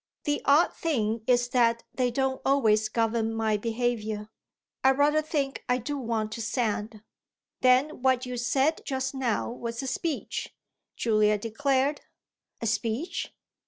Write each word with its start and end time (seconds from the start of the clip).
The 0.23 0.41
odd 0.45 0.73
thing 0.75 1.21
is 1.27 1.49
that 1.49 1.83
they 1.93 2.09
don't 2.09 2.41
always 2.43 2.89
govern 2.89 3.35
my 3.35 3.55
behaviour. 3.55 4.29
I 4.83 4.89
rather 4.93 5.21
think 5.21 5.63
I 5.69 5.77
do 5.77 5.95
want 5.95 6.31
to 6.31 6.41
stand." 6.41 7.03
"Then 7.59 8.01
what 8.01 8.25
you 8.25 8.35
said 8.35 8.81
just 8.83 9.13
now 9.13 9.51
was 9.51 9.83
a 9.83 9.87
speech," 9.87 10.55
Julia 10.95 11.37
declared. 11.37 12.01
"A 12.61 12.65
speech?" 12.65 13.31